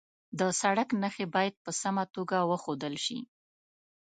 [0.39, 3.19] د سړک نښې باید په سمه توګه وښودل شي.